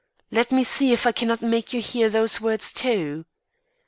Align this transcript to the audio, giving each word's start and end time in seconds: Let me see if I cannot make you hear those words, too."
Let 0.31 0.51
me 0.51 0.63
see 0.63 0.91
if 0.93 1.05
I 1.05 1.11
cannot 1.11 1.43
make 1.43 1.73
you 1.73 1.79
hear 1.79 2.09
those 2.09 2.41
words, 2.41 2.73
too." 2.73 3.23